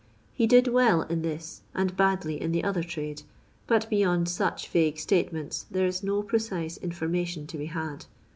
[0.33, 3.21] He" did well" in this, and badly in the other trade,
[3.67, 8.07] but beyond such vague statements there is no pre cise information to be had.